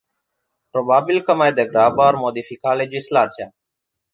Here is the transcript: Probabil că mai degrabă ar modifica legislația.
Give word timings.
Probabil 0.71 1.21
că 1.21 1.33
mai 1.35 1.53
degrabă 1.53 2.03
ar 2.03 2.13
modifica 2.15 2.73
legislația. 2.73 3.53